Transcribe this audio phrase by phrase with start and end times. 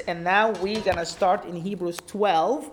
[0.00, 2.70] and now we're gonna start in Hebrews 12.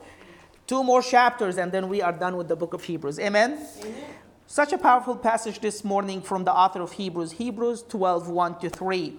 [0.68, 3.20] Two more chapters, and then we are done with the book of Hebrews.
[3.20, 3.66] Amen?
[3.82, 4.06] Amen.
[4.46, 8.70] Such a powerful passage this morning from the author of Hebrews, Hebrews 12, 1 to
[8.70, 9.18] 3.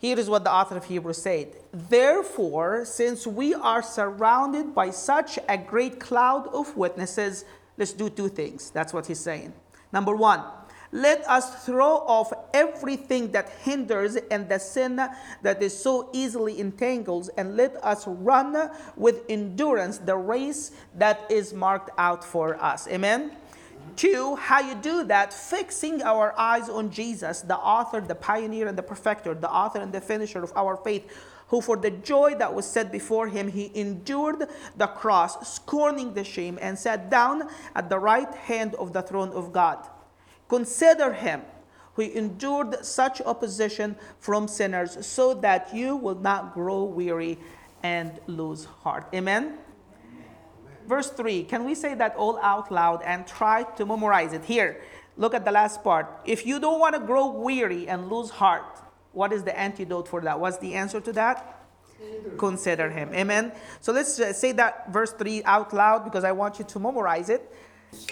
[0.00, 5.38] Here is what the author of Hebrews said Therefore, since we are surrounded by such
[5.48, 7.44] a great cloud of witnesses,
[7.76, 8.70] let's do two things.
[8.70, 9.52] That's what he's saying.
[9.92, 10.42] Number one,
[10.92, 17.28] let us throw off everything that hinders and the sin that is so easily entangles,
[17.30, 22.88] and let us run with endurance the race that is marked out for us.
[22.88, 23.32] Amen.
[23.96, 28.78] Two, how you do that, fixing our eyes on Jesus, the author, the pioneer, and
[28.78, 31.10] the perfecter, the author and the finisher of our faith,
[31.48, 36.22] who for the joy that was set before him, he endured the cross, scorning the
[36.22, 39.78] shame, and sat down at the right hand of the throne of God.
[40.48, 41.42] Consider him
[41.94, 47.38] who endured such opposition from sinners so that you will not grow weary
[47.82, 49.06] and lose heart.
[49.14, 49.58] Amen.
[50.86, 54.44] Verse 3, can we say that all out loud and try to memorize it?
[54.44, 54.80] Here,
[55.16, 56.06] look at the last part.
[56.24, 58.80] If you don't want to grow weary and lose heart,
[59.12, 60.40] what is the antidote for that?
[60.40, 61.66] What's the answer to that?
[61.98, 63.12] Consider, Consider him.
[63.12, 63.52] Amen.
[63.80, 67.52] So let's say that verse 3 out loud because I want you to memorize it.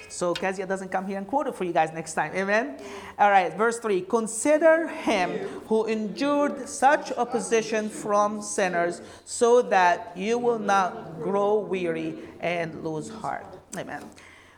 [0.08, 2.32] So Kezia doesn't come here and quote it for you guys next time.
[2.34, 2.78] Amen?
[3.18, 5.38] All right, verse 3 Consider him
[5.68, 13.10] who endured such opposition from sinners so that you will not grow weary and lose
[13.10, 13.46] heart.
[13.76, 14.02] Amen.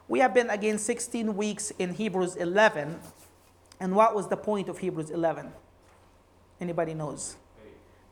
[0.06, 2.98] We have been again 16 weeks in Hebrews 11.
[3.80, 5.52] And what was the point of Hebrews 11?
[6.60, 7.36] Anybody knows?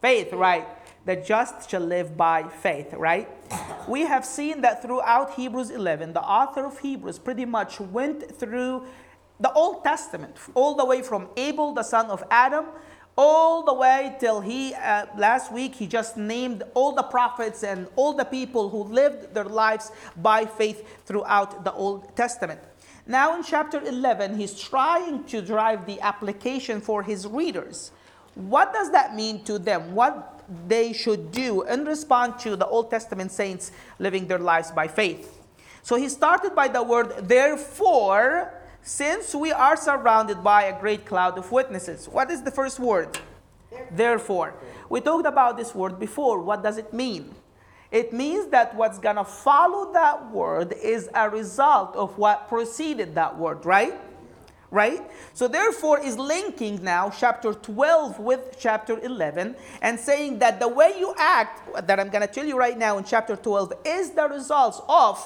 [0.01, 0.67] Faith, Faith right?
[1.07, 3.29] The just shall live by faith, right?
[3.89, 8.85] We have seen that throughout Hebrews 11, the author of Hebrews pretty much went through
[9.39, 12.67] the Old Testament, all the way from Abel, the son of Adam,
[13.17, 17.87] all the way till he, uh, last week, he just named all the prophets and
[17.95, 22.61] all the people who lived their lives by faith throughout the Old Testament.
[23.07, 27.93] Now, in chapter 11, he's trying to drive the application for his readers.
[28.35, 29.95] What does that mean to them?
[29.95, 30.36] What
[30.67, 35.33] they should do in response to the Old Testament saints living their lives by faith.
[35.83, 38.53] So he started by the word, therefore,
[38.83, 42.09] since we are surrounded by a great cloud of witnesses.
[42.09, 43.19] What is the first word?
[43.91, 44.55] Therefore.
[44.89, 46.41] We talked about this word before.
[46.41, 47.35] What does it mean?
[47.91, 53.15] It means that what's going to follow that word is a result of what preceded
[53.15, 53.95] that word, right?
[54.71, 55.03] Right?
[55.35, 60.95] So therefore is linking now chapter 12 with chapter 11 and saying that the way
[60.99, 64.29] you act that I'm going to tell you right now in chapter 12 is the
[64.29, 65.19] results of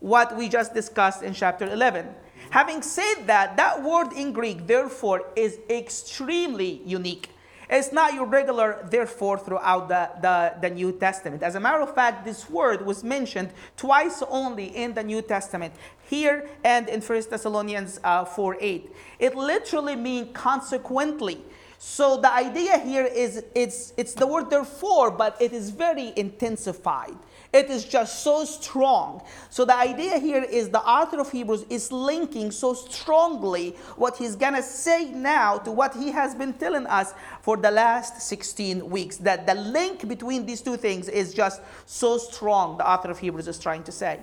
[0.00, 2.06] what we just discussed in chapter 11.
[2.50, 7.30] Having said that, that word in Greek therefore is extremely unique.
[7.68, 11.42] It's not your regular therefore throughout the, the, the, New Testament.
[11.42, 15.74] As a matter of fact, this word was mentioned twice only in the New Testament,
[16.08, 18.92] here and in 1 Thessalonians uh, 4 8.
[19.18, 21.40] It literally means consequently.
[21.78, 27.16] So the idea here is it's, it's the word therefore, but it is very intensified.
[27.52, 29.22] It is just so strong.
[29.50, 34.36] So the idea here is the author of Hebrews is linking so strongly what he's
[34.36, 39.16] to say now to what he has been telling us for the last 16 weeks.
[39.18, 43.48] That the link between these two things is just so strong, the author of Hebrews
[43.48, 44.20] is trying to say.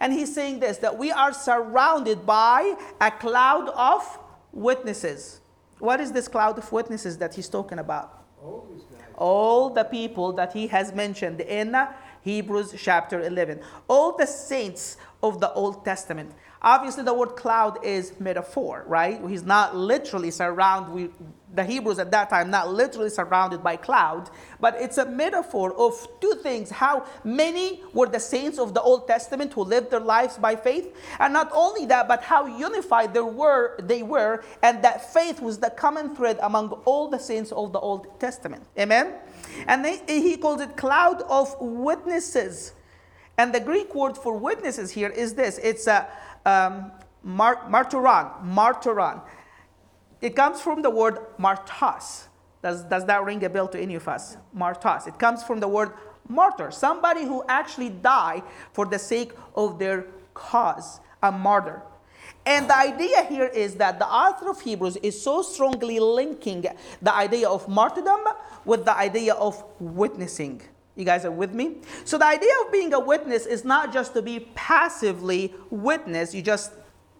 [0.00, 4.18] And he's saying this that we are surrounded by a cloud of
[4.52, 5.40] witnesses.
[5.78, 8.24] What is this cloud of witnesses that he's talking about?
[9.16, 11.76] All the people that he has mentioned in
[12.22, 13.60] Hebrews chapter 11.
[13.88, 16.32] All the saints of the Old Testament.
[16.62, 19.18] Obviously, the word cloud is metaphor, right?
[19.26, 21.10] He's not literally surrounded, with
[21.54, 26.06] the Hebrews at that time, not literally surrounded by cloud, but it's a metaphor of
[26.20, 30.36] two things how many were the saints of the Old Testament who lived their lives
[30.36, 35.12] by faith, and not only that, but how unified they were, they were, and that
[35.12, 38.64] faith was the common thread among all the saints of the Old Testament.
[38.78, 39.14] Amen?
[39.66, 42.74] And they, he calls it cloud of witnesses.
[43.40, 46.06] And the Greek word for witnesses here is this it's a
[46.44, 46.92] um,
[47.22, 49.22] mar- martyron, martyron.
[50.20, 52.24] It comes from the word martos.
[52.62, 54.36] Does, does that ring a bell to any of us?
[54.54, 55.08] Martos.
[55.08, 55.92] It comes from the word
[56.28, 58.42] martyr, somebody who actually died
[58.74, 61.80] for the sake of their cause, a martyr.
[62.44, 66.66] And the idea here is that the author of Hebrews is so strongly linking
[67.00, 68.20] the idea of martyrdom
[68.66, 70.60] with the idea of witnessing.
[70.96, 71.76] You guys are with me?
[72.04, 76.42] So the idea of being a witness is not just to be passively witness, you
[76.42, 76.72] just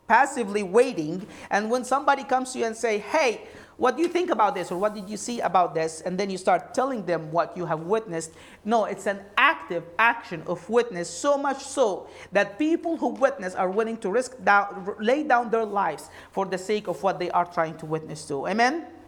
[0.06, 3.46] passively waiting and when somebody comes to you and say, "Hey,
[3.80, 4.70] what do you think about this?
[4.70, 6.02] Or what did you see about this?
[6.02, 8.32] and then you start telling them what you have witnessed.
[8.64, 13.70] No it's an active action of witness so much so that people who witness are
[13.70, 17.46] willing to risk down lay down their lives for the sake of what they are
[17.46, 18.46] trying to witness to.
[18.46, 18.99] Amen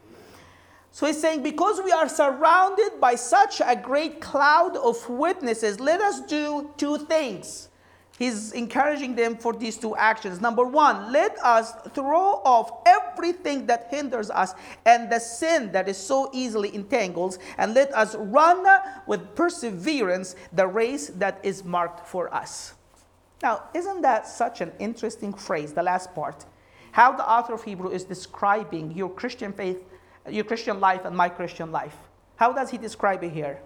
[0.93, 6.00] so he's saying, because we are surrounded by such a great cloud of witnesses, let
[6.03, 7.71] us do two things.
[8.19, 10.41] He's encouraging them for these two actions.
[10.41, 14.55] Number one, let us throw off everything that hinders us
[14.85, 18.65] and the sin that is so easily entangles, and let us run
[19.06, 22.75] with perseverance the race that is marked for us.
[23.43, 26.45] Now, isn't that such an interesting phrase, the last part?
[26.93, 29.83] How the author of Hebrew is describing your Christian faith
[30.29, 31.97] your Christian life and my Christian life.
[32.37, 33.61] How does he describe it here?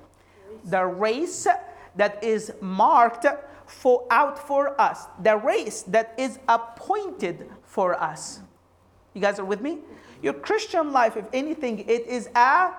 [0.64, 1.46] The race
[1.96, 3.26] that is marked
[3.66, 8.40] for out for us, the race that is appointed for us.
[9.14, 9.78] You guys are with me?
[10.22, 12.72] Your Christian life, if anything, it is a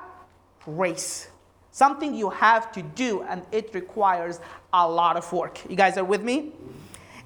[0.66, 1.30] race.
[1.72, 4.40] Something you have to do, and it requires
[4.74, 5.60] a lot of work.
[5.70, 6.54] You guys are with me?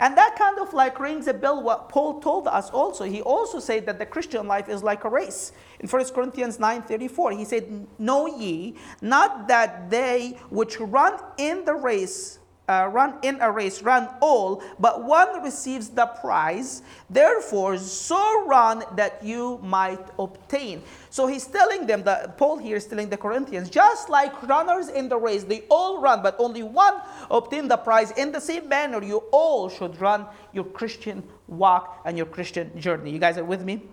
[0.02, 3.06] And that kind of like rings a bell what Paul told us also.
[3.06, 5.54] He also said that the Christian life is like a race.
[5.80, 11.76] In 1 Corinthians 9:34, he said, Know ye not that they which run in the
[11.76, 16.84] race uh, run in a race, run all, but one receives the prize.
[17.10, 20.82] Therefore, so run that you might obtain.
[21.10, 25.10] So he's telling them that Paul here is telling the Corinthians, just like runners in
[25.10, 28.12] the race, they all run, but only one obtain the prize.
[28.12, 33.12] In the same manner, you all should run your Christian walk and your Christian journey.
[33.12, 33.84] You guys are with me?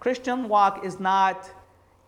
[0.00, 1.50] Christian walk is not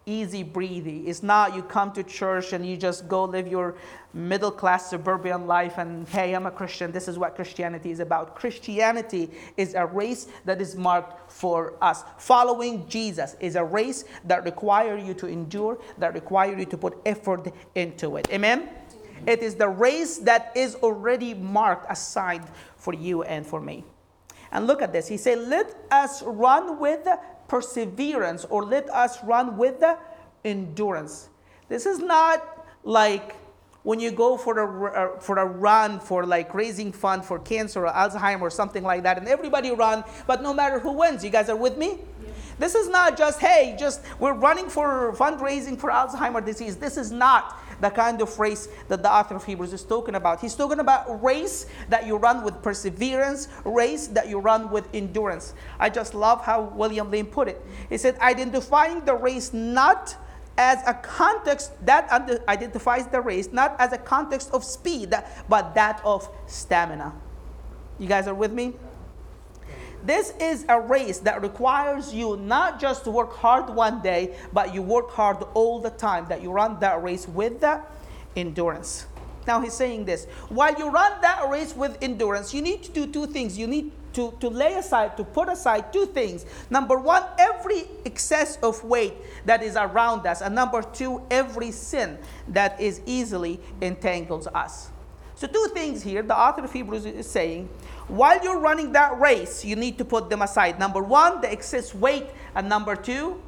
[0.07, 1.07] easy breezy.
[1.07, 3.77] It's not you come to church and you just go live your
[4.13, 6.93] middle class suburban life and hey, I'm a Christian.
[6.93, 8.37] This is what Christianity is about.
[8.37, 12.05] Christianity is a race that is marked for us.
[12.19, 16.99] Following Jesus is a race that requires you to endure, that requires you to put
[17.07, 18.29] effort into it.
[18.31, 18.69] Amen?
[19.27, 22.43] It is the race that is already marked aside
[22.77, 23.85] for you and for me.
[24.53, 25.09] And look at this.
[25.09, 27.09] He said, Let us run with
[27.49, 29.99] perseverance or let us run with the
[30.45, 31.29] endurance.
[31.69, 33.37] This is not like
[33.83, 37.87] when you go for a, uh, for a run for like raising fund for cancer
[37.87, 41.31] or Alzheimer or something like that, and everybody run, but no matter who wins, you
[41.31, 41.99] guys are with me?
[42.59, 46.77] This is not just, hey, just we're running for fundraising for Alzheimer disease.
[46.77, 50.41] This is not the kind of race that the author of Hebrews is talking about.
[50.41, 55.55] He's talking about race that you run with perseverance, race that you run with endurance.
[55.79, 57.65] I just love how William Lane put it.
[57.89, 60.17] He said, identifying the race not
[60.57, 62.09] as a context that
[62.49, 65.13] identifies the race, not as a context of speed,
[65.49, 67.13] but that of stamina.
[67.99, 68.75] You guys are with me?
[70.05, 74.75] This is a race that requires you not just to work hard one day, but
[74.75, 77.81] you work hard all the time, that you run that race with the
[78.37, 79.07] endurance.
[79.47, 83.07] Now he's saying this while you run that race with endurance, you need to do
[83.07, 83.59] two things.
[83.59, 86.47] You need to, to lay aside, to put aside two things.
[86.71, 89.15] Number one, every excess of weight
[89.45, 90.41] that is around us.
[90.41, 92.19] And number two, every sin
[92.49, 94.91] that is easily entangles us.
[95.37, 96.23] So, two things here.
[96.23, 97.69] The author of Hebrews is saying
[98.09, 100.79] while you're running that race, you need to put them aside.
[100.79, 103.41] Number one, the excess weight, and number two,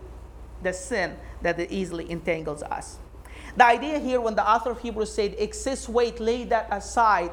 [0.62, 2.98] the sin that easily entangles us.
[3.56, 7.30] The idea here, when the author of Hebrews said excess weight, lay that aside,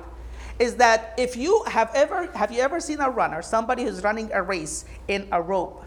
[0.59, 4.31] is that if you have ever have you ever seen a runner, somebody who's running
[4.33, 5.83] a race in a rope?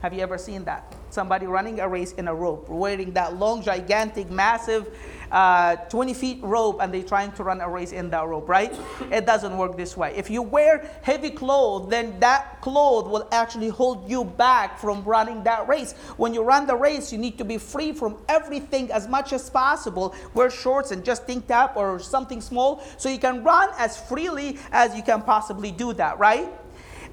[0.00, 0.94] Have you ever seen that?
[1.10, 4.88] Somebody running a race in a rope, wearing that long, gigantic, massive
[5.30, 8.74] uh, 20 feet rope and they're trying to run a race in that rope, right?
[9.12, 10.14] It doesn't work this way.
[10.16, 15.44] If you wear heavy clothes, then that cloth will actually hold you back from running
[15.44, 15.92] that race.
[16.16, 19.50] When you run the race, you need to be free from everything as much as
[19.50, 20.14] possible.
[20.34, 24.58] Wear shorts and just think tap or something small so you can run as freely
[24.72, 26.48] as you can possibly do that, right?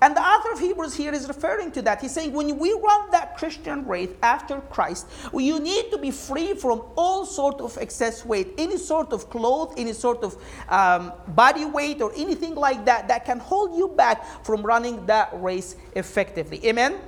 [0.01, 2.01] And the author of Hebrews here is referring to that.
[2.01, 6.53] He's saying when we run that Christian race after Christ, you need to be free
[6.53, 10.37] from all sort of excess weight, any sort of clothes, any sort of
[10.69, 15.29] um, body weight, or anything like that that can hold you back from running that
[15.33, 16.63] race effectively.
[16.67, 16.99] Amen.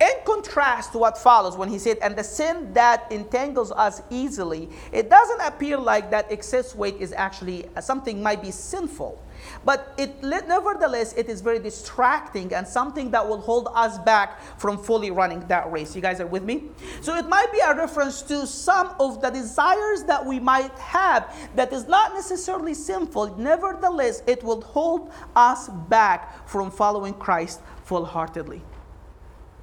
[0.00, 4.68] In contrast to what follows, when he said, and the sin that entangles us easily,
[4.92, 9.23] it doesn't appear like that excess weight is actually something might be sinful.
[9.64, 14.78] But it, nevertheless, it is very distracting and something that will hold us back from
[14.78, 15.96] fully running that race.
[15.96, 16.64] You guys are with me?
[17.00, 21.34] So it might be a reference to some of the desires that we might have
[21.54, 23.38] that is not necessarily sinful.
[23.38, 28.62] Nevertheless, it will hold us back from following Christ full heartedly.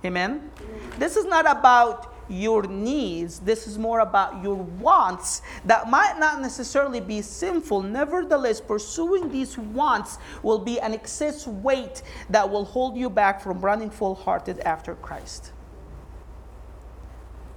[0.04, 0.50] Amen?
[0.98, 3.40] This is not about your needs.
[3.40, 7.82] This is more about your wants that might not necessarily be sinful.
[7.84, 13.60] Nevertheless, pursuing these wants will be an excess weight that will hold you back from
[13.60, 15.52] running full hearted after Christ.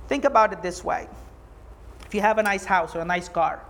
[0.09, 1.09] Think about it this way
[2.05, 3.63] if you have a nice house or a nice car,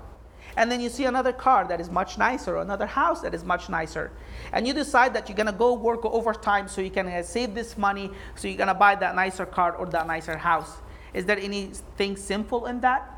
[0.57, 3.45] and then you see another car that is much nicer or another house that is
[3.45, 4.11] much nicer,
[4.53, 7.79] and you decide that you're gonna go work overtime so you can uh, save this
[7.79, 10.79] money, so you're gonna buy that nicer car or that nicer house.
[11.15, 13.11] Is there anything sinful in that?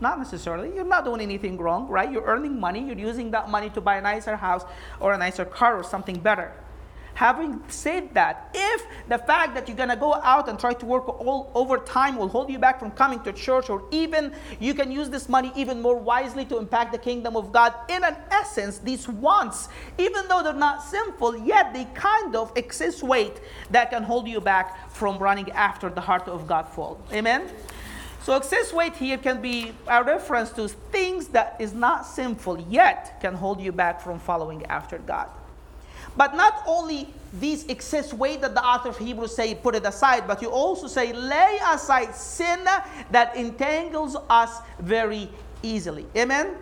[0.00, 0.72] Not necessarily.
[0.74, 2.10] You're not doing anything wrong, right?
[2.12, 2.84] You're earning money.
[2.86, 4.64] You're using that money to buy a nicer house
[5.00, 6.52] or a nicer car or something better.
[7.18, 10.86] Having said that, if the fact that you're going to go out and try to
[10.86, 14.92] work all overtime will hold you back from coming to church, or even you can
[14.92, 18.78] use this money even more wisely to impact the kingdom of God, in an essence,
[18.78, 23.40] these wants, even though they're not sinful, yet they kind of excess weight
[23.72, 27.04] that can hold you back from running after the heart of God full.
[27.12, 27.50] Amen?
[28.22, 33.20] So excess weight here can be a reference to things that is not sinful yet
[33.20, 35.28] can hold you back from following after God.
[36.16, 40.26] But not only these excess weight that the author of Hebrews say put it aside,
[40.26, 42.64] but you also say lay aside sin
[43.10, 45.30] that entangles us very
[45.62, 46.06] easily.
[46.16, 46.56] Amen?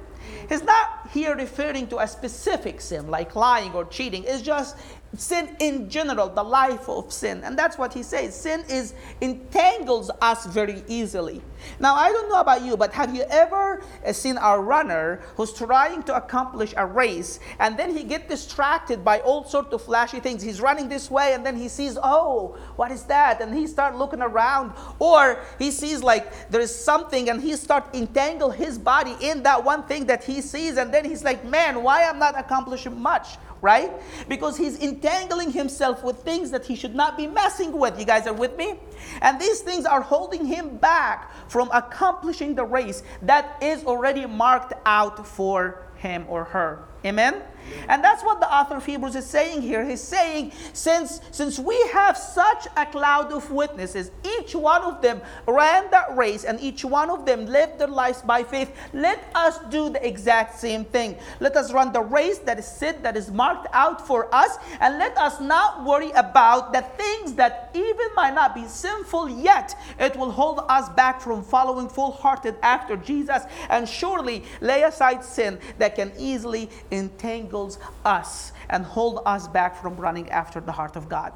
[0.49, 4.25] He's not here referring to a specific sin like lying or cheating.
[4.27, 4.77] It's just
[5.17, 7.43] sin in general, the life of sin.
[7.45, 8.39] And that's what he says.
[8.39, 11.43] Sin is entangles us very easily.
[11.81, 15.53] Now, I don't know about you, but have you ever uh, seen a runner who's
[15.53, 20.21] trying to accomplish a race and then he get distracted by all sorts of flashy
[20.21, 20.43] things?
[20.43, 23.41] He's running this way and then he sees, oh, what is that?
[23.41, 24.73] And he start looking around.
[24.99, 29.65] Or he sees like there is something and he start entangle his body in that
[29.65, 33.39] one thing that he sees and then he's like, man, why I'm not accomplishing much?
[33.61, 33.91] Right?
[34.29, 37.99] Because he's entangling himself with things that he should not be messing with.
[37.99, 38.79] You guys are with me?
[39.23, 44.73] And these things are holding him back from accomplishing the race that is already marked
[44.85, 46.85] out for him or her.
[47.05, 47.43] Amen?
[47.89, 49.85] And that's what the author of Hebrews is saying here.
[49.85, 55.21] He's saying, since, since we have such a cloud of witnesses, each one of them
[55.47, 59.59] ran that race and each one of them lived their lives by faith, let us
[59.71, 61.17] do the exact same thing.
[61.41, 64.99] Let us run the race that is set, that is marked out for us, and
[64.99, 69.75] let us not worry about the things that even might not be sinful yet.
[69.99, 75.25] It will hold us back from following full hearted after Jesus, and surely lay aside
[75.25, 77.56] sin that can easily entangle
[78.05, 81.33] us and hold us back from running after the heart of God.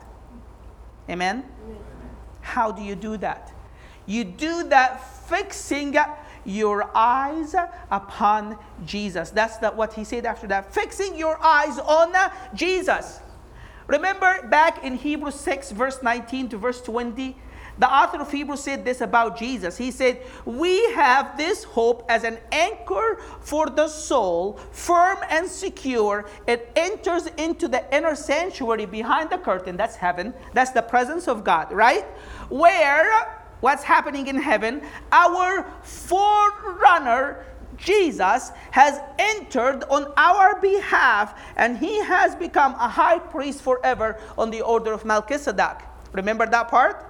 [1.08, 1.44] Amen?
[1.64, 1.78] Amen.
[2.40, 3.52] How do you do that?
[4.06, 5.96] You do that fixing
[6.44, 7.54] your eyes
[7.90, 9.30] upon Jesus.
[9.30, 10.72] That's the, what he said after that.
[10.74, 12.14] Fixing your eyes on
[12.54, 13.20] Jesus.
[13.86, 17.36] Remember back in Hebrews 6, verse 19 to verse 20,
[17.80, 19.78] the author of Hebrews said this about Jesus.
[19.78, 26.28] He said, We have this hope as an anchor for the soul, firm and secure.
[26.46, 29.78] It enters into the inner sanctuary behind the curtain.
[29.78, 30.34] That's heaven.
[30.52, 32.04] That's the presence of God, right?
[32.50, 37.46] Where what's happening in heaven, our forerunner
[37.78, 44.50] Jesus has entered on our behalf and he has become a high priest forever on
[44.50, 45.78] the order of Melchizedek.
[46.12, 47.06] Remember that part?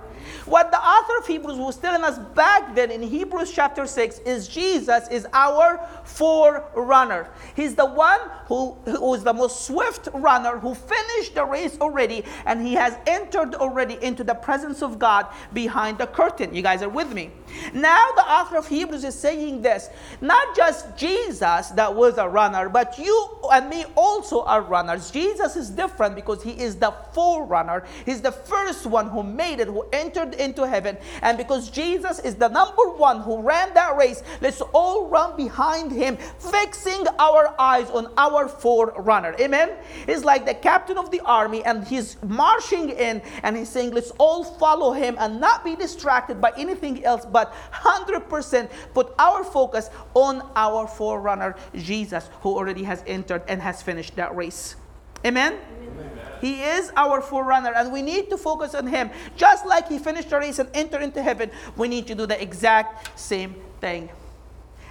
[0.46, 4.48] What the author of Hebrews was telling us back then in Hebrews chapter 6 is
[4.48, 7.28] Jesus is our forerunner.
[7.54, 12.24] He's the one who, who is the most swift runner who finished the race already
[12.46, 16.54] and he has entered already into the presence of God behind the curtain.
[16.54, 17.30] You guys are with me.
[17.72, 19.88] Now the author of Hebrews is saying this
[20.20, 25.10] not just Jesus that was a runner, but you and me also are runners.
[25.10, 27.84] Jesus is different because he is the forerunner.
[28.04, 30.96] He's the first one who made it, who entered into heaven.
[31.22, 35.92] And because Jesus is the number one who ran that race, let's all run behind
[35.92, 39.34] him, fixing our eyes on our forerunner.
[39.40, 39.70] Amen.
[40.06, 44.12] It's like the captain of the army and he's marching in and he's saying, let's
[44.18, 49.90] all follow him and not be distracted by anything else but 100% put our focus
[50.14, 54.76] on our forerunner, Jesus, who already has entered and has finished that race.
[55.24, 55.54] Amen?
[55.54, 56.10] Amen?
[56.40, 59.10] He is our forerunner, and we need to focus on Him.
[59.36, 62.40] Just like He finished the race and entered into heaven, we need to do the
[62.40, 64.08] exact same thing.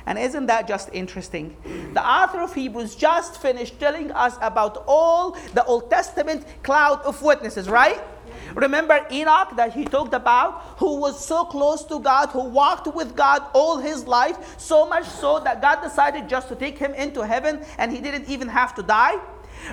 [0.06, 1.56] And isn't that just interesting?
[1.94, 7.22] The author of Hebrews just finished telling us about all the Old Testament cloud of
[7.22, 8.02] witnesses, right?
[8.56, 13.16] Remember Enoch that he talked about, who was so close to God, who walked with
[13.16, 17.26] God all his life, so much so that God decided just to take him into
[17.26, 19.20] heaven and he didn't even have to die?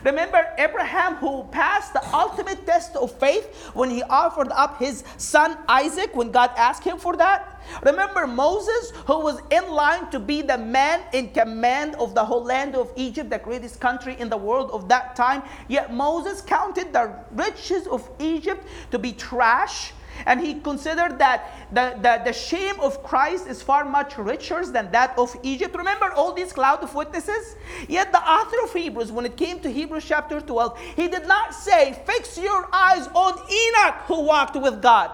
[0.05, 5.57] Remember Abraham who passed the ultimate test of faith when he offered up his son
[5.69, 7.61] Isaac when God asked him for that?
[7.83, 12.45] Remember Moses who was in line to be the man in command of the whole
[12.45, 15.43] land of Egypt, the greatest country in the world of that time?
[15.69, 19.93] Yet Moses counted the riches of Egypt to be trash
[20.27, 24.91] and he considered that the, the, the shame of Christ is far much richer than
[24.91, 25.75] that of Egypt.
[25.77, 27.57] Remember all these cloud of witnesses?
[27.89, 31.55] Yet the author of Hebrews, when it came to Hebrews chapter 12, he did not
[31.55, 35.13] say, Fix your eyes on Enoch who walked with God.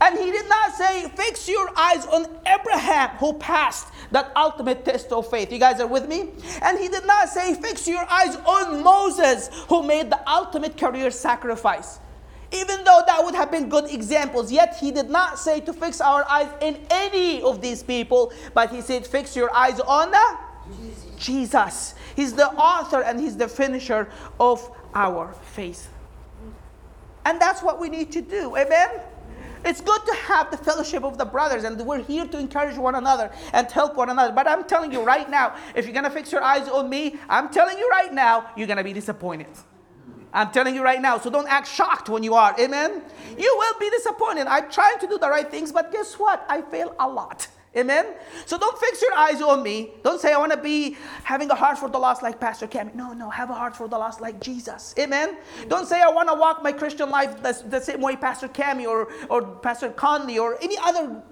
[0.00, 5.12] And he did not say, Fix your eyes on Abraham who passed that ultimate test
[5.12, 5.52] of faith.
[5.52, 6.30] You guys are with me?
[6.62, 11.10] And he did not say, Fix your eyes on Moses who made the ultimate career
[11.10, 12.00] sacrifice.
[12.52, 16.00] Even though that would have been good examples, yet he did not say to fix
[16.00, 20.38] our eyes in any of these people, but he said, Fix your eyes on the
[20.76, 21.04] Jesus.
[21.16, 21.94] Jesus.
[22.16, 25.88] He's the author and he's the finisher of our faith.
[27.24, 28.56] And that's what we need to do.
[28.56, 28.88] Amen?
[29.64, 32.94] It's good to have the fellowship of the brothers, and we're here to encourage one
[32.94, 34.32] another and help one another.
[34.32, 37.16] But I'm telling you right now, if you're going to fix your eyes on me,
[37.28, 39.48] I'm telling you right now, you're going to be disappointed.
[40.32, 42.54] I'm telling you right now, so don't act shocked when you are.
[42.58, 43.02] Amen?
[43.36, 44.46] You will be disappointed.
[44.46, 46.44] I'm trying to do the right things, but guess what?
[46.48, 47.48] I fail a lot.
[47.76, 48.14] Amen?
[48.46, 49.92] So don't fix your eyes on me.
[50.02, 52.94] Don't say, I want to be having a heart for the lost like Pastor Cami.
[52.96, 54.92] No, no, have a heart for the lost like Jesus.
[54.98, 55.36] Amen?
[55.68, 58.86] Don't say, I want to walk my Christian life the, the same way Pastor Cami
[58.86, 61.22] or, or Pastor Conley or any other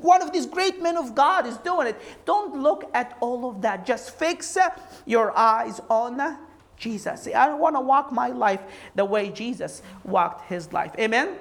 [0.00, 2.00] one of these great men of God is doing it.
[2.24, 3.84] Don't look at all of that.
[3.84, 4.70] Just fix uh,
[5.04, 6.38] your eyes on
[6.76, 7.22] Jesus.
[7.22, 8.60] See, I want to walk my life
[8.94, 10.92] the way Jesus walked his life.
[10.98, 11.36] Amen?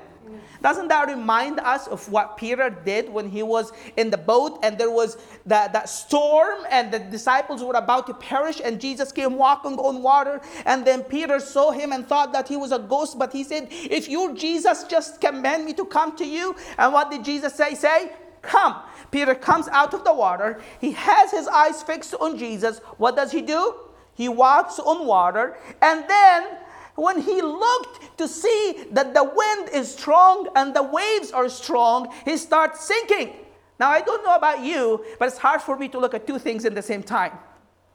[0.61, 4.77] Doesn't that remind us of what Peter did when he was in the boat and
[4.77, 9.35] there was that, that storm and the disciples were about to perish and Jesus came
[9.35, 13.19] walking on water and then Peter saw him and thought that he was a ghost
[13.19, 17.11] but he said if you're Jesus just command me to come to you and what
[17.11, 21.83] did Jesus say say come Peter comes out of the water he has his eyes
[21.83, 23.75] fixed on Jesus what does he do
[24.15, 25.57] he walks on water.
[25.81, 26.57] And then
[26.95, 32.11] when he looked to see that the wind is strong and the waves are strong,
[32.23, 33.33] he starts sinking.
[33.79, 36.39] Now, I don't know about you, but it's hard for me to look at two
[36.39, 37.33] things in the same time,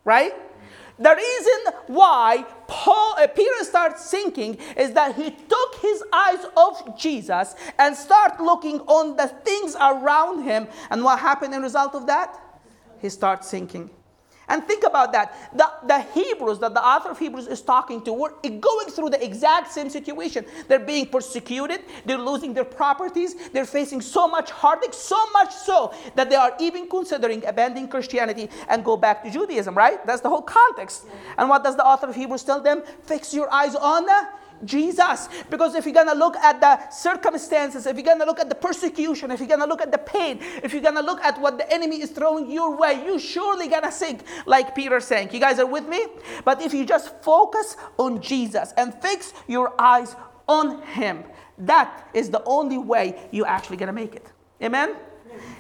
[0.05, 0.35] right?
[0.99, 6.99] The reason why Paul, uh, Peter starts sinking is that he took his eyes off
[6.99, 10.69] Jesus and start looking on the things around him.
[10.91, 12.39] And what happened in result of that?
[13.01, 13.89] He starts sinking.
[14.51, 15.35] And think about that.
[15.57, 19.25] The, the Hebrews that the author of Hebrews is talking to were going through the
[19.25, 20.45] exact same situation.
[20.67, 25.95] They're being persecuted, they're losing their properties, they're facing so much heartache, so much so
[26.17, 30.05] that they are even considering abandoning Christianity and go back to Judaism, right?
[30.05, 31.07] That's the whole context.
[31.39, 32.83] And what does the author of Hebrews tell them?
[33.05, 34.29] Fix your eyes on the
[34.65, 35.29] Jesus.
[35.49, 38.49] Because if you're going to look at the circumstances, if you're going to look at
[38.49, 41.21] the persecution, if you're going to look at the pain, if you're going to look
[41.23, 45.01] at what the enemy is throwing your way, you surely going to sink, like Peter
[45.01, 45.33] sank.
[45.33, 46.05] You guys are with me?
[46.45, 51.25] But if you just focus on Jesus and fix your eyes on Him,
[51.59, 54.27] that is the only way you're actually going to make it.
[54.63, 54.97] Amen?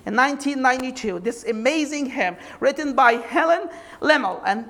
[0.06, 3.68] In 1992, this amazing hymn written by Helen
[4.00, 4.68] Lemmel and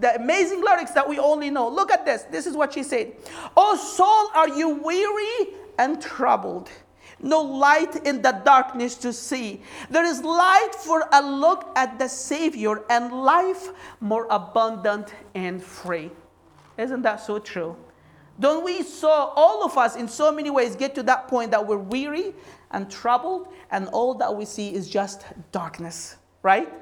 [0.00, 1.68] the amazing lyrics that we only know.
[1.68, 2.22] Look at this.
[2.22, 3.12] This is what she said.
[3.56, 6.70] Oh, soul, are you weary and troubled?
[7.20, 9.62] No light in the darkness to see.
[9.88, 16.10] There is light for a look at the Savior and life more abundant and free.
[16.76, 17.76] Isn't that so true?
[18.40, 21.64] Don't we so all of us in so many ways get to that point that
[21.64, 22.34] we're weary
[22.72, 26.72] and troubled and all that we see is just darkness, right?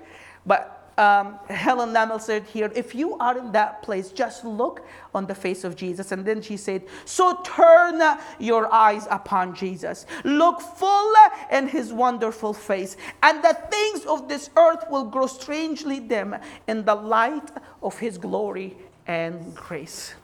[0.46, 5.26] But um, Helen Lemmel said here, if you are in that place, just look on
[5.26, 6.12] the face of Jesus.
[6.12, 8.00] And then she said, So turn
[8.38, 10.06] your eyes upon Jesus.
[10.24, 11.12] Look full
[11.50, 16.84] in his wonderful face, and the things of this earth will grow strangely dim in
[16.84, 17.50] the light
[17.82, 18.76] of his glory
[19.06, 20.14] and grace.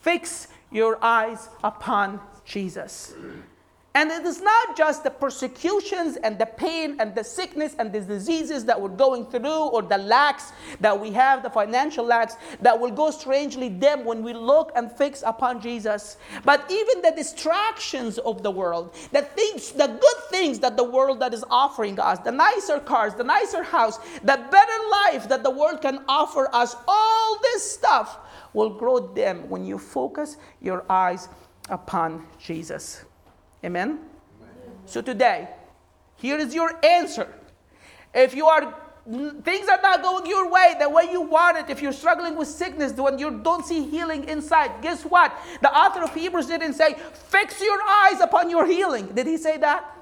[0.00, 3.14] Fix your eyes upon Jesus.
[3.96, 8.02] And it is not just the persecutions and the pain and the sickness and the
[8.02, 12.78] diseases that we're going through or the lacks that we have, the financial lacks, that
[12.78, 16.18] will go strangely dim when we look and fix upon Jesus.
[16.44, 21.18] But even the distractions of the world, the things, the good things that the world
[21.20, 25.50] that is offering us, the nicer cars, the nicer house, the better life that the
[25.50, 28.18] world can offer us, all this stuff
[28.52, 31.30] will grow dim when you focus your eyes
[31.70, 33.06] upon Jesus.
[33.66, 33.88] Amen?
[33.90, 34.00] Amen?
[34.86, 35.48] So today,
[36.16, 37.28] here is your answer.
[38.14, 38.74] If you are
[39.44, 42.48] things are not going your way the way you want it, if you're struggling with
[42.48, 45.32] sickness, when you don't see healing inside, guess what?
[45.62, 46.96] The author of Hebrews didn't say,
[47.28, 49.06] fix your eyes upon your healing.
[49.14, 49.96] Did he say that?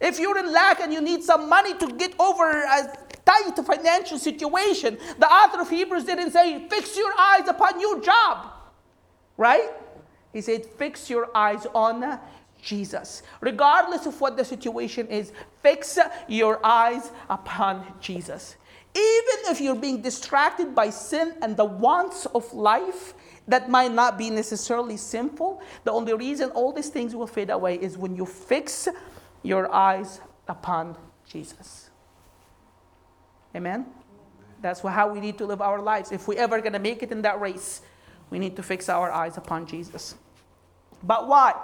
[0.00, 4.16] If you're in lack and you need some money to get over a tight financial
[4.16, 8.52] situation, the author of Hebrews didn't say, fix your eyes upon your job.
[9.36, 9.68] Right?
[10.32, 12.18] He said, fix your eyes on
[12.68, 13.22] Jesus.
[13.40, 18.56] Regardless of what the situation is, fix your eyes upon Jesus.
[18.94, 23.14] Even if you're being distracted by sin and the wants of life
[23.46, 27.76] that might not be necessarily sinful, the only reason all these things will fade away
[27.76, 28.86] is when you fix
[29.42, 30.94] your eyes upon
[31.26, 31.88] Jesus.
[33.56, 33.86] Amen?
[34.60, 36.12] That's how we need to live our lives.
[36.12, 37.80] If we're ever going to make it in that race,
[38.28, 40.16] we need to fix our eyes upon Jesus.
[41.02, 41.54] But why?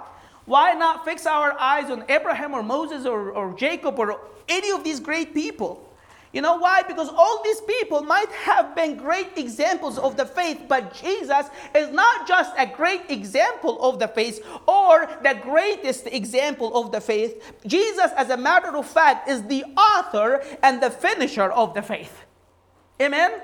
[0.45, 4.83] Why not fix our eyes on Abraham or Moses or, or Jacob or any of
[4.83, 5.81] these great people?
[6.35, 6.81] You know why?
[6.81, 11.93] Because all these people might have been great examples of the faith, but Jesus is
[11.93, 17.53] not just a great example of the faith or the greatest example of the faith.
[17.65, 22.25] Jesus, as a matter of fact, is the author and the finisher of the faith.
[23.01, 23.41] Amen?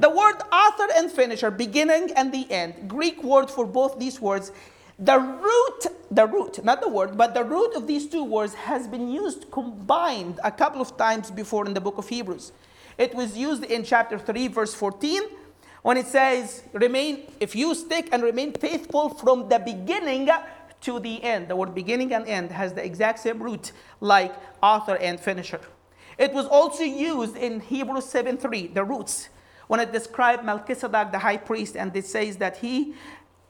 [0.00, 4.50] The word author and finisher, beginning and the end, Greek word for both these words,
[4.98, 8.88] the root, the root, not the word, but the root of these two words has
[8.88, 12.52] been used combined a couple of times before in the book of Hebrews.
[12.96, 15.22] It was used in chapter 3, verse 14,
[15.82, 20.28] when it says, Remain, if you stick and remain faithful from the beginning
[20.80, 21.48] to the end.
[21.48, 25.60] The word beginning and end has the exact same root like author and finisher.
[26.16, 29.28] It was also used in Hebrews 7 3, the roots,
[29.68, 32.94] when it described Melchizedek, the high priest, and it says that he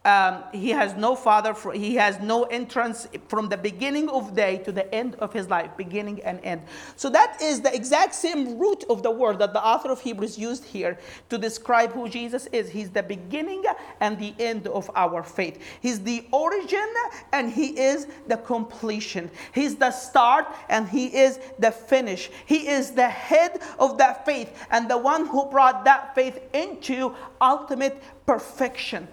[0.04, 4.58] um, he has no father, for, he has no entrance from the beginning of day
[4.58, 6.62] to the end of his life, beginning and end.
[6.96, 10.38] So that is the exact same root of the word that the author of Hebrews
[10.38, 12.70] used here to describe who Jesus is.
[12.70, 13.64] He's the beginning
[14.00, 15.60] and the end of our faith.
[15.80, 16.88] He's the origin
[17.32, 19.30] and he is the completion.
[19.52, 22.30] He's the start and he is the finish.
[22.46, 27.14] He is the head of that faith and the one who brought that faith into
[27.40, 29.08] ultimate perfection.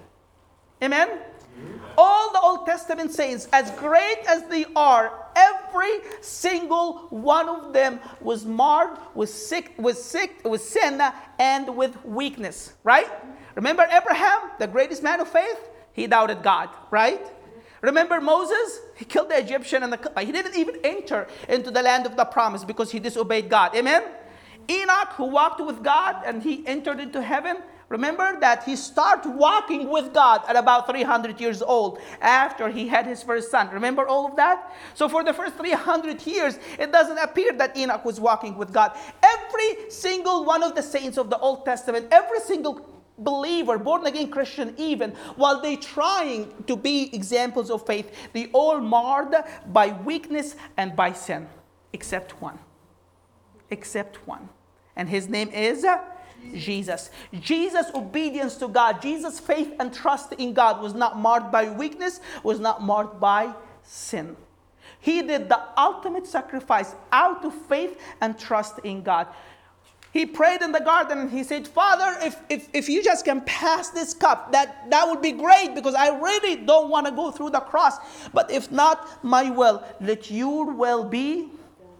[0.85, 1.09] Amen?
[1.97, 7.99] All the Old Testament saints, as great as they are, every single one of them
[8.21, 11.01] was marred with sick, with sick, with sin
[11.39, 12.73] and with weakness.
[12.83, 13.09] Right?
[13.55, 15.59] Remember Abraham, the greatest man of faith?
[15.93, 17.25] He doubted God, right?
[17.81, 18.81] Remember Moses?
[18.95, 22.25] He killed the Egyptian and the, he didn't even enter into the land of the
[22.25, 23.75] promise because he disobeyed God.
[23.75, 24.03] Amen?
[24.69, 27.57] Enoch, who walked with God and he entered into heaven,
[27.89, 33.05] Remember that he started walking with God at about 300 years old after he had
[33.05, 33.69] his first son.
[33.69, 34.73] Remember all of that?
[34.95, 38.97] So, for the first 300 years, it doesn't appear that Enoch was walking with God.
[39.23, 44.31] Every single one of the saints of the Old Testament, every single believer, born again
[44.31, 49.35] Christian, even while they trying to be examples of faith, they all marred
[49.67, 51.47] by weakness and by sin,
[51.93, 52.57] except one.
[53.69, 54.49] Except one.
[54.95, 55.85] And his name is
[56.53, 57.09] Jesus.
[57.39, 62.19] Jesus' obedience to God, Jesus' faith and trust in God was not marred by weakness,
[62.43, 63.53] was not marred by
[63.83, 64.35] sin.
[64.99, 69.27] He did the ultimate sacrifice out of faith and trust in God.
[70.11, 73.41] He prayed in the garden and he said, Father, if, if, if you just can
[73.41, 77.31] pass this cup, that, that would be great because I really don't want to go
[77.31, 77.97] through the cross.
[78.33, 81.49] But if not my will, let your will be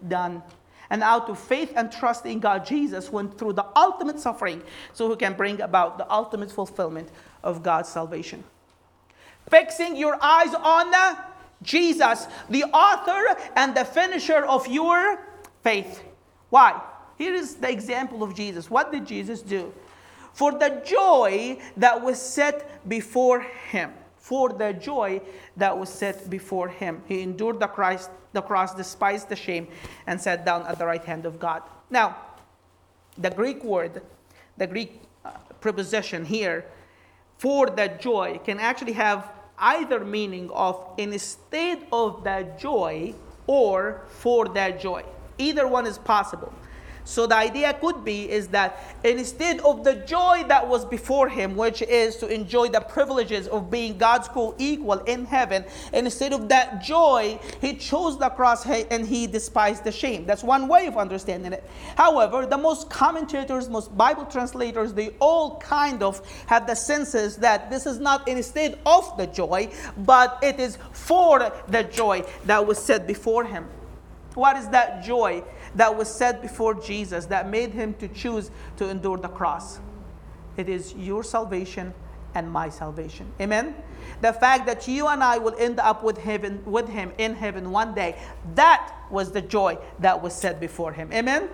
[0.08, 0.42] done
[0.90, 5.10] and out of faith and trust in God, Jesus went through the ultimate suffering so
[5.10, 7.08] he can bring about the ultimate fulfillment
[7.42, 8.44] of God's salvation.
[9.50, 10.92] Fixing your eyes on
[11.62, 15.26] Jesus, the author and the finisher of your
[15.62, 16.02] faith.
[16.50, 16.80] Why?
[17.18, 18.70] Here is the example of Jesus.
[18.70, 19.72] What did Jesus do?
[20.32, 23.92] For the joy that was set before him
[24.26, 25.20] for the joy
[25.56, 27.00] that was set before him.
[27.06, 29.68] He endured the, Christ, the cross, despised the shame,
[30.08, 31.62] and sat down at the right hand of God.
[31.90, 32.16] Now,
[33.16, 34.02] the Greek word,
[34.56, 36.64] the Greek uh, preposition here,
[37.38, 43.14] for the joy, can actually have either meaning of instead of the joy
[43.46, 45.04] or for that joy.
[45.38, 46.52] Either one is possible.
[47.06, 51.54] So the idea could be is that instead of the joy that was before him,
[51.54, 56.82] which is to enjoy the privileges of being God's co-equal in heaven, instead of that
[56.82, 60.26] joy, he chose the cross and he despised the shame.
[60.26, 61.62] That's one way of understanding it.
[61.96, 67.70] However, the most commentators, most Bible translators, they all kind of have the senses that
[67.70, 72.78] this is not instead of the joy, but it is for the joy that was
[72.78, 73.68] set before him.
[74.34, 75.44] What is that joy?
[75.76, 79.78] That was set before Jesus that made him to choose to endure the cross.
[80.56, 81.94] It is your salvation
[82.34, 83.26] and my salvation.
[83.40, 83.74] Amen.
[84.20, 87.70] The fact that you and I will end up with heaven with him in heaven
[87.70, 88.18] one day,
[88.54, 91.12] that was the joy that was set before him.
[91.12, 91.48] Amen.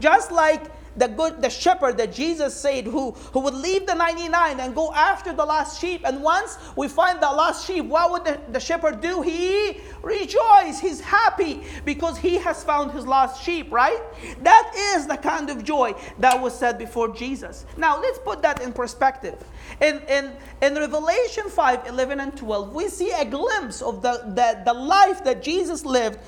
[0.00, 0.64] Just like
[0.96, 4.92] the good the shepherd that jesus said who who would leave the 99 and go
[4.92, 6.02] after the lost sheep.
[6.04, 9.22] And once we find the lost sheep what would the, the shepherd do?
[9.22, 14.00] He rejoice he's happy because he has found his lost sheep right?
[14.42, 17.64] That is the kind of joy that was said before jesus.
[17.76, 19.42] Now let's put that in perspective.
[19.80, 24.62] In, in, in revelation 5 11 and 12 we see a glimpse of the, the,
[24.64, 26.18] the life that jesus lived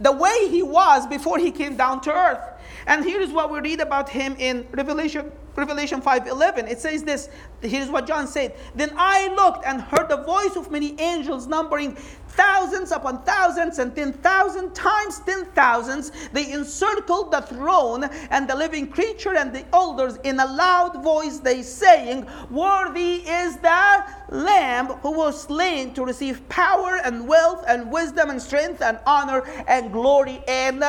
[0.00, 2.51] the way he was before he came down to earth
[2.86, 6.66] and here is what we read about him in Revelation Revelation 5:11.
[6.70, 7.28] It says this,
[7.60, 8.54] here's what John said.
[8.74, 11.96] Then I looked and heard the voice of many angels numbering
[12.28, 16.10] thousands upon thousands and 10,000 times 10,000s.
[16.32, 21.38] They encircled the throne and the living creature and the elders in a loud voice
[21.38, 27.92] they saying, "Worthy is the lamb who was slain to receive power and wealth and
[27.92, 30.82] wisdom and strength and honor and glory and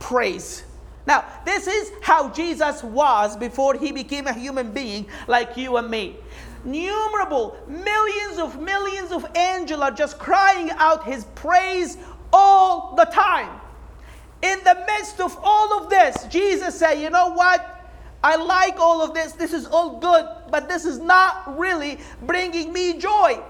[0.00, 0.64] praise."
[1.08, 5.90] Now, this is how Jesus was before he became a human being like you and
[5.90, 6.16] me.
[6.66, 11.96] Numerable, millions of millions of angels are just crying out his praise
[12.30, 13.58] all the time.
[14.42, 17.90] In the midst of all of this, Jesus said, You know what?
[18.22, 19.32] I like all of this.
[19.32, 23.40] This is all good, but this is not really bringing me joy.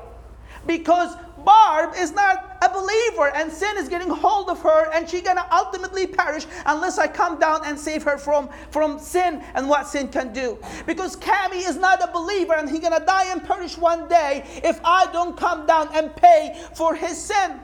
[0.64, 1.16] Because
[1.48, 5.46] Barb is not a believer and sin is getting hold of her and she's gonna
[5.50, 10.08] ultimately perish unless I come down and save her from, from sin and what sin
[10.08, 10.58] can do.
[10.84, 14.78] Because Cami is not a believer and he's gonna die and perish one day if
[14.84, 17.58] I don't come down and pay for his sin.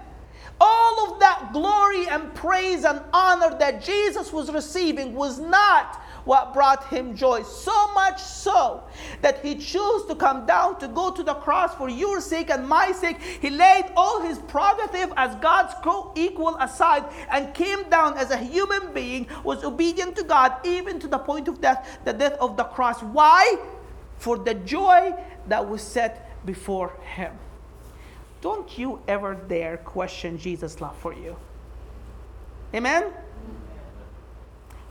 [0.61, 6.55] All of that glory and praise and honor that Jesus was receiving was not what
[6.55, 7.43] brought him joy.
[7.43, 8.83] So much so
[9.21, 12.67] that he chose to come down to go to the cross for your sake and
[12.67, 13.21] my sake.
[13.21, 18.39] He laid all his prerogative as God's co equal aside and came down as a
[18.39, 22.57] human being, was obedient to God, even to the point of death, the death of
[22.57, 23.03] the cross.
[23.03, 23.57] Why?
[24.19, 25.15] For the joy
[25.49, 27.33] that was set before him.
[28.45, 31.35] Don't you ever dare question Jesus' love for you.
[32.75, 33.11] Amen?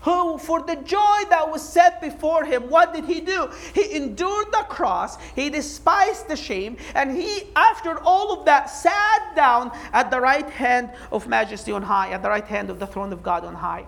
[0.01, 3.49] who, for the joy that was set before him, what did he do?
[3.73, 9.33] He endured the cross, he despised the shame, and he, after all of that, sat
[9.33, 12.87] down at the right hand of majesty on high, at the right hand of the
[12.87, 13.85] throne of God on high.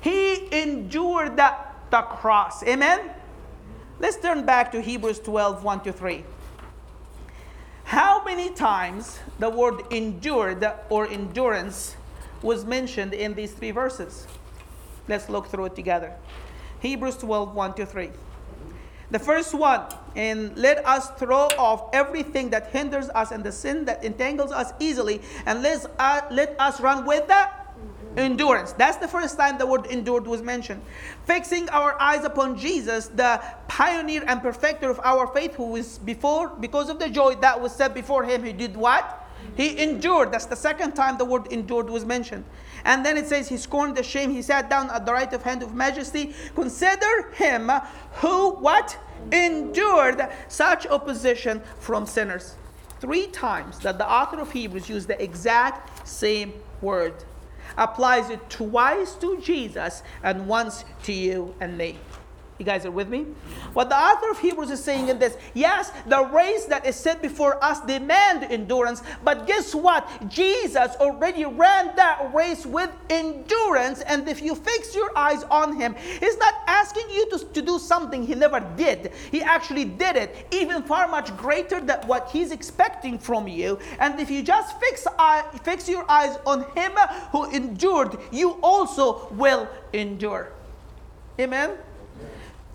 [0.00, 2.64] He endured that, the cross.
[2.64, 3.08] Amen?
[4.00, 6.24] Let's turn back to Hebrews 12 1 to 3.
[7.92, 11.94] How many times the word endured or endurance
[12.40, 14.26] was mentioned in these three verses?
[15.08, 16.14] Let's look through it together.
[16.80, 18.10] Hebrews 12 1 to 3.
[19.10, 19.82] The first one,
[20.16, 24.72] and let us throw off everything that hinders us and the sin that entangles us
[24.80, 27.61] easily, and let's, uh, let us run with that
[28.16, 28.72] endurance.
[28.72, 30.82] That's the first time the word endured was mentioned.
[31.24, 36.48] Fixing our eyes upon Jesus, the pioneer and perfecter of our faith, who was before,
[36.48, 39.18] because of the joy that was set before him, he did what?
[39.56, 40.32] He endured.
[40.32, 42.44] That's the second time the word endured was mentioned.
[42.84, 44.30] And then it says, He scorned the shame.
[44.30, 46.34] He sat down at the right of hand of majesty.
[46.54, 47.70] Consider him
[48.14, 48.96] who, what?
[49.30, 52.56] Endured such opposition from sinners.
[53.00, 57.14] Three times that the author of Hebrews used the exact same word.
[57.76, 61.98] Applies it twice to Jesus and once to you and me.
[62.58, 63.26] You guys are with me?
[63.72, 67.22] What the author of Hebrews is saying in this yes, the race that is set
[67.22, 70.06] before us demand endurance, but guess what?
[70.28, 75.94] Jesus already ran that race with endurance, and if you fix your eyes on him,
[76.20, 79.12] he's not asking you to, to do something he never did.
[79.30, 83.78] He actually did it, even far much greater than what he's expecting from you.
[83.98, 86.92] And if you just fix, eye, fix your eyes on him
[87.32, 90.52] who endured, you also will endure.
[91.40, 91.78] Amen?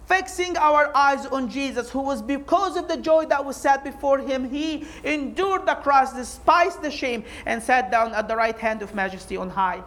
[0.07, 4.19] Fixing our eyes on Jesus, who was because of the joy that was set before
[4.19, 8.81] him, he endured the cross, despised the shame, and sat down at the right hand
[8.81, 9.83] of majesty on high.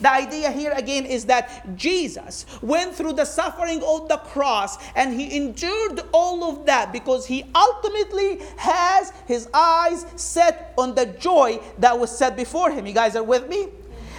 [0.00, 5.12] The idea here again is that Jesus went through the suffering of the cross and
[5.12, 11.60] he endured all of that because he ultimately has his eyes set on the joy
[11.78, 12.84] that was set before him.
[12.84, 13.68] You guys are with me?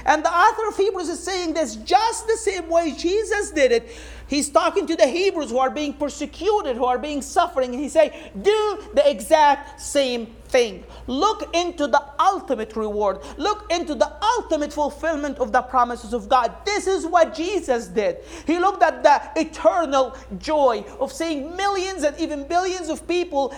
[0.06, 3.90] And the author of Hebrews is saying this just the same way Jesus did it
[4.28, 7.90] He's talking to the Hebrews who are being persecuted, who are being suffering, and he
[7.90, 10.84] say, "Do the exact same thing.
[11.08, 13.20] Look into the ultimate reward.
[13.38, 16.54] Look into the ultimate fulfillment of the promises of God.
[16.64, 18.18] This is what Jesus did.
[18.46, 23.54] He looked at the eternal joy of seeing millions and even billions of people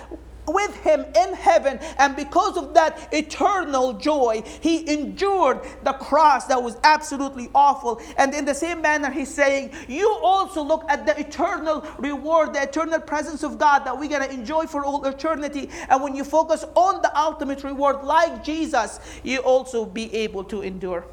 [0.47, 1.79] with him in heaven.
[1.97, 8.01] And because of that eternal joy, he endured the cross that was absolutely awful.
[8.17, 12.63] And in the same manner, he's saying, You also look at the eternal reward, the
[12.63, 15.69] eternal presence of God that we're going to enjoy for all eternity.
[15.89, 20.61] And when you focus on the ultimate reward, like Jesus, you also be able to
[20.61, 21.05] endure.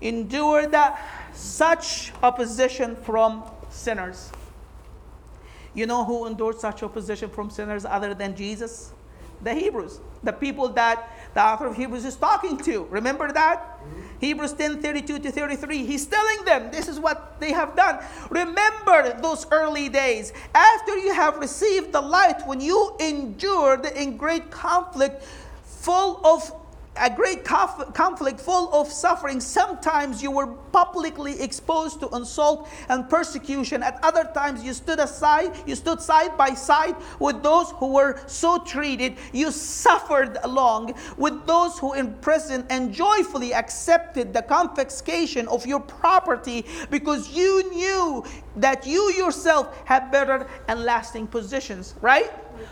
[0.00, 1.00] Endure that
[1.32, 4.30] such opposition from sinners.
[5.74, 8.92] You know who endured such opposition from sinners other than Jesus?
[9.42, 12.84] The Hebrews, the people that the author of Hebrews is talking to.
[12.90, 13.58] Remember that?
[13.58, 14.00] Mm-hmm.
[14.20, 15.84] Hebrews 10 32 to 33.
[15.84, 18.04] He's telling them this is what they have done.
[18.30, 20.32] Remember those early days.
[20.54, 25.24] After you have received the light, when you endured in great conflict,
[25.64, 26.52] full of
[26.96, 29.40] a great conflict full of suffering.
[29.40, 33.82] Sometimes you were publicly exposed to insult and persecution.
[33.82, 38.20] At other times, you stood aside, you stood side by side with those who were
[38.26, 39.16] so treated.
[39.32, 45.80] You suffered along with those who in prison and joyfully accepted the confiscation of your
[45.80, 48.24] property because you knew
[48.56, 52.30] that you yourself had better and lasting positions, right?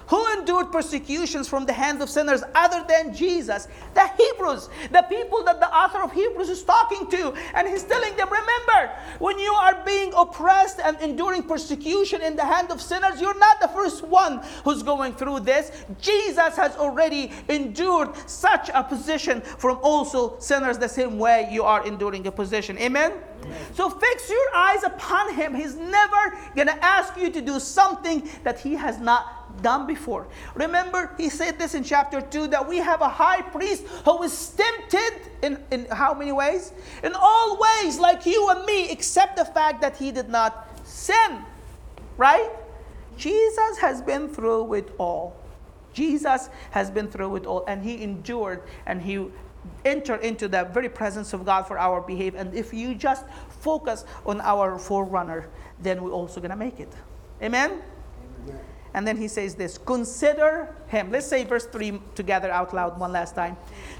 [0.08, 3.68] Who endured persecutions from the hands of sinners other than Jesus?
[3.94, 7.32] The Hebrews, the people that the author of Hebrews is talking to.
[7.54, 12.44] And he's telling them, remember, when you are being oppressed and enduring persecution in the
[12.44, 15.72] hand of sinners, you're not the first one who's going through this.
[16.00, 21.86] Jesus has already endured such a position from also sinners the same way you are
[21.86, 22.76] enduring a position.
[22.78, 23.12] Amen?
[23.12, 23.56] Amen.
[23.74, 25.54] So fix your eyes upon him.
[25.54, 30.26] He's never going to ask you to do something that he has not done before.
[30.54, 34.50] Remember, he said this in chapter 2 that we have a high priest who is
[34.50, 36.72] tempted in, in how many ways?
[37.02, 41.44] In all ways, like you and me, except the fact that he did not sin.
[42.16, 42.50] Right?
[43.16, 45.36] Jesus has been through it all.
[45.92, 49.26] Jesus has been through it all, and he endured and he
[49.84, 52.38] entered into the very presence of God for our behavior.
[52.38, 55.48] And if you just focus on our forerunner,
[55.80, 56.92] then we're also going to make it.
[57.42, 57.82] Amen?
[58.94, 61.10] And then he says this Consider him.
[61.10, 63.56] Let's say verse 3 together out loud one last time.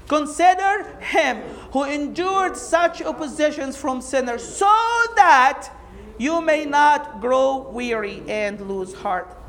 [0.07, 1.37] Consider him
[1.71, 4.69] who endured such oppositions from sinners, so
[5.15, 5.69] that
[6.17, 9.40] you may not grow weary and lose heart.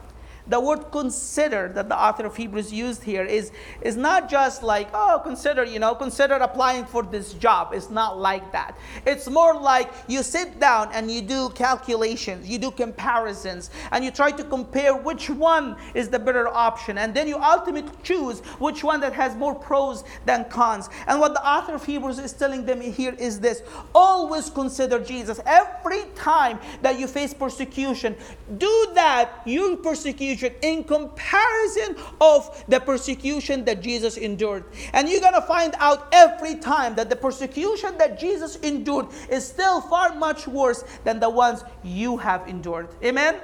[0.48, 4.88] The word consider that the author of Hebrews used here is, is not just like,
[4.92, 7.72] oh, consider, you know, consider applying for this job.
[7.72, 8.76] It's not like that.
[9.07, 14.11] It's more like you sit down and you do calculations, you do comparisons, and you
[14.11, 16.98] try to compare which one is the better option.
[16.98, 20.88] And then you ultimately choose which one that has more pros than cons.
[21.07, 23.62] And what the author of Hebrews is telling them here is this
[23.94, 25.40] always consider Jesus.
[25.46, 28.16] Every time that you face persecution,
[28.59, 34.64] do that, your persecution persecution in comparison of the persecution that Jesus endured.
[34.92, 39.46] And you're going to find out every time that the persecution that Jesus endured is
[39.46, 42.88] still far much worse than the ones you have endured.
[43.05, 43.37] Amen?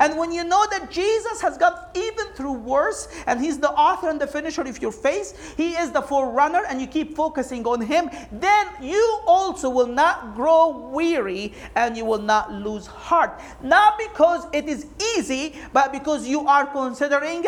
[0.00, 4.08] And when you know that Jesus has gone even through worse, and He's the author
[4.08, 7.80] and the finisher of your faith, He is the forerunner, and you keep focusing on
[7.80, 13.40] Him, then you also will not grow weary and you will not lose heart.
[13.62, 14.86] Not because it is
[15.16, 17.44] easy, but because you are considering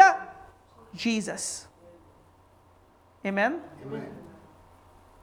[0.94, 1.66] Jesus.
[3.24, 3.60] Amen?
[3.86, 4.08] Amen.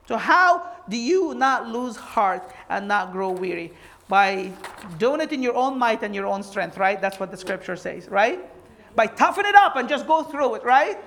[0.06, 3.72] So, how do you not lose heart and not grow weary?
[4.08, 4.52] By
[4.98, 7.00] doing it in your own might and your own strength, right?
[7.00, 8.40] That's what the scripture says, right?
[8.94, 10.98] By toughing it up and just go through it, right?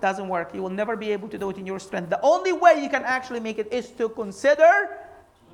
[0.00, 0.54] Doesn't work.
[0.54, 2.10] You will never be able to do it in your strength.
[2.10, 4.98] The only way you can actually make it is to consider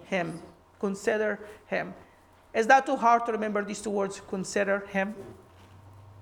[0.05, 0.41] Him.
[0.79, 1.95] Consider Him.
[2.55, 4.21] Is that too hard to remember these two words?
[4.29, 5.15] Consider Him.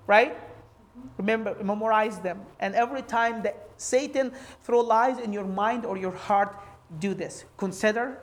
[0.07, 0.35] Right?
[0.35, 1.07] Mm-hmm.
[1.17, 2.41] Remember, memorize them.
[2.59, 4.31] And every time that Satan
[4.63, 6.55] throw lies in your mind or your heart,
[6.99, 7.45] do this.
[7.57, 8.19] Consider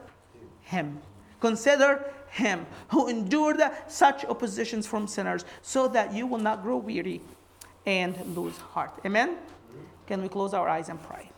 [0.63, 1.01] Him.
[1.43, 7.21] Consider him who endured such oppositions from sinners so that you will not grow weary
[7.85, 8.93] and lose heart.
[9.05, 9.39] Amen?
[10.07, 11.32] Can we close our eyes and pray?